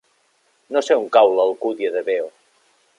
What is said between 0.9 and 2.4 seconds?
on cau l'Alcúdia de Veo.